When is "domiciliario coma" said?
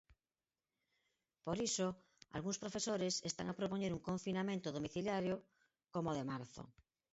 4.77-6.13